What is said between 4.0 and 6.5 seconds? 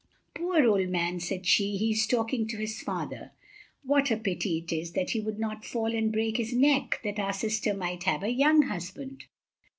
a pity it is that he would not fall and break